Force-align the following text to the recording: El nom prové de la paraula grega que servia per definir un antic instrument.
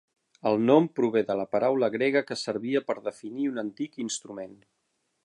El 0.51 0.55
nom 0.69 0.87
prové 0.99 1.21
de 1.27 1.35
la 1.41 1.45
paraula 1.51 1.91
grega 1.97 2.25
que 2.31 2.39
servia 2.45 2.81
per 2.89 2.97
definir 3.11 3.47
un 3.55 3.63
antic 3.67 4.03
instrument. 4.09 4.57